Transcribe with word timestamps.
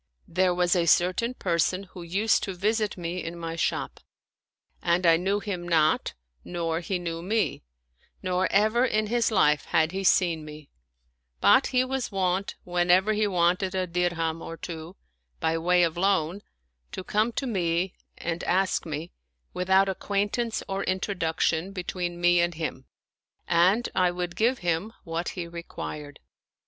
There 0.27 0.51
was 0.51 0.75
a 0.75 0.87
certain 0.87 1.35
person 1.35 1.83
who 1.93 2.01
used 2.01 2.41
to 2.45 2.55
visit 2.55 2.97
me 2.97 3.23
in 3.23 3.37
my 3.37 3.55
shop, 3.55 3.99
and 4.81 5.05
I 5.05 5.15
knew 5.15 5.39
him 5.39 5.67
not 5.67 6.15
nor 6.43 6.79
he 6.79 6.97
knew 6.97 7.21
me, 7.21 7.61
nor 8.23 8.47
ever 8.51 8.83
in 8.83 9.05
his 9.05 9.29
life 9.29 9.65
had 9.65 9.91
he 9.91 10.03
seen 10.03 10.43
me; 10.43 10.71
but 11.39 11.67
he 11.67 11.83
was 11.85 12.11
wont, 12.11 12.55
whenever 12.63 13.13
he 13.13 13.27
wanted 13.27 13.75
a 13.75 13.85
dirham 13.85 14.41
or 14.41 14.57
two, 14.57 14.95
by 15.39 15.55
way 15.59 15.83
of 15.83 15.97
loan, 15.97 16.41
to 16.93 17.03
come 17.03 17.31
to 17.33 17.45
me 17.45 17.93
and 18.17 18.43
ask 18.45 18.87
me, 18.87 19.11
without 19.53 19.87
ac 19.87 19.97
162 20.07 20.65
Told 20.65 20.79
by 20.79 20.83
the 20.83 20.97
Constable 20.97 21.37
quaintance 21.37 21.59
or 21.69 21.71
introduction 21.71 21.71
between 21.73 22.19
me 22.19 22.39
and 22.41 22.55
him, 22.55 22.85
and 23.47 23.87
I 23.93 24.09
would 24.09 24.35
give 24.35 24.65
him 24.67 24.93
what 25.03 25.29
he 25.37 25.47
required. 25.47 26.19